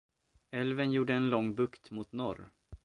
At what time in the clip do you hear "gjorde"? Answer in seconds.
0.91-1.13